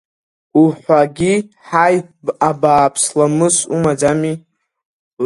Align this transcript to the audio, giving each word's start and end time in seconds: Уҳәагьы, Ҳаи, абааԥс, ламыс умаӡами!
Уҳәагьы, 0.61 1.33
Ҳаи, 1.67 1.97
абааԥс, 2.49 3.03
ламыс 3.17 3.57
умаӡами! 3.73 4.35